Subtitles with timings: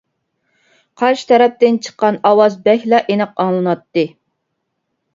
[1.01, 4.11] قارشى تەرەپتىن چىققان ئاۋاز بەكلا ئېنىق ئاڭلىناتتى.